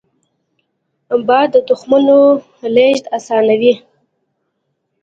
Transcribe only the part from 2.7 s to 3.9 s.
لیږد اسانوي